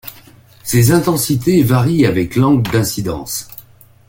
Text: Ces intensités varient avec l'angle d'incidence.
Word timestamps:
Ces 0.63 0.89
intensités 0.89 1.61
varient 1.61 2.07
avec 2.07 2.35
l'angle 2.35 2.63
d'incidence. 2.71 3.47